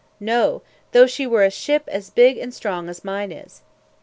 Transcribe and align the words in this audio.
No, 0.19 0.63
though 0.93 1.05
she 1.05 1.27
were 1.27 1.43
a 1.43 1.51
ship 1.51 1.83
as 1.87 2.09
big 2.09 2.37
and 2.39 2.47
as 2.49 2.55
strong 2.55 2.89
as 2.89 3.03
mine 3.05 3.31
is.' 3.31 3.61